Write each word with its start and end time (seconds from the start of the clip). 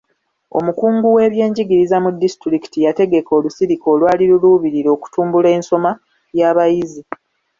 Omukungu 0.57 1.05
w'ebyenjigiriza 1.15 1.97
mu 2.03 2.09
disitulikiti 2.21 2.77
yategeka 2.85 3.31
olusirika 3.39 3.85
olwali 3.93 4.23
luluubirira 4.31 4.89
okutumbula 4.95 5.47
ensoma 5.57 5.91
y'abayizi. 6.39 7.01